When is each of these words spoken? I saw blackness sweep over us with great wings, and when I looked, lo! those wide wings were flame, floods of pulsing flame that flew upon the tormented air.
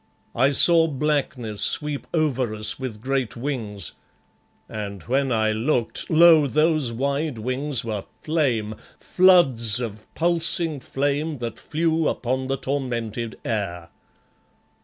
I 0.33 0.49
saw 0.49 0.87
blackness 0.87 1.61
sweep 1.61 2.07
over 2.11 2.55
us 2.55 2.79
with 2.79 3.01
great 3.01 3.37
wings, 3.37 3.91
and 4.67 5.03
when 5.03 5.31
I 5.31 5.51
looked, 5.51 6.09
lo! 6.09 6.47
those 6.47 6.91
wide 6.91 7.37
wings 7.37 7.85
were 7.85 8.05
flame, 8.23 8.73
floods 8.97 9.79
of 9.79 10.11
pulsing 10.15 10.79
flame 10.79 11.37
that 11.37 11.59
flew 11.59 12.07
upon 12.09 12.47
the 12.47 12.57
tormented 12.57 13.37
air. 13.45 13.89